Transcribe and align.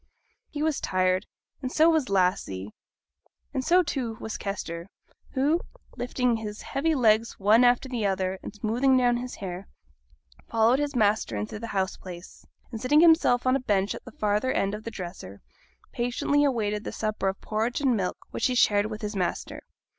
He 0.49 0.63
was 0.63 0.81
tired, 0.81 1.27
and 1.61 1.71
so 1.71 1.87
was 1.87 2.09
Lassie, 2.09 2.73
and 3.53 3.63
so, 3.63 3.83
too, 3.83 4.15
was 4.19 4.35
Kester, 4.35 4.87
who, 5.33 5.61
lifting 5.95 6.37
his 6.37 6.63
heavy 6.63 6.95
legs 6.95 7.33
one 7.39 7.63
after 7.63 7.87
the 7.87 8.03
other, 8.07 8.39
and 8.41 8.51
smoothing 8.51 8.97
down 8.97 9.17
his 9.17 9.35
hair, 9.35 9.67
followed 10.49 10.79
his 10.79 10.95
master 10.95 11.37
into 11.37 11.59
the 11.59 11.67
house 11.67 11.97
place, 11.97 12.43
and 12.71 12.81
seating 12.81 13.01
himself 13.01 13.45
on 13.45 13.55
a 13.55 13.59
bench 13.59 13.93
at 13.93 14.03
the 14.03 14.11
farther 14.11 14.51
end 14.51 14.73
of 14.73 14.85
the 14.85 14.89
dresser, 14.89 15.43
patiently 15.91 16.43
awaited 16.43 16.83
the 16.83 16.91
supper 16.91 17.27
of 17.27 17.39
porridge 17.39 17.79
and 17.79 17.95
milk 17.95 18.17
which 18.31 18.47
he 18.47 18.55
shared 18.55 18.87
with 18.87 19.03
his 19.03 19.15
master. 19.15 19.61